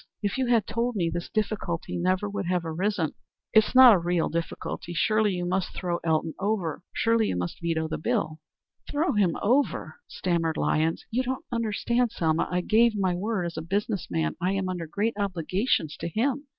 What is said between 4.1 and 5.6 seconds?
difficulty. Surely you